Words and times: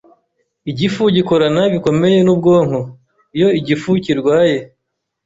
Igifu 0.71 1.01
gikorana 1.15 1.61
bikomeye 1.73 2.17
n’ubwonko; 2.21 2.79
iyo 3.35 3.49
igifu 3.59 3.89
kirwaye, 4.03 4.57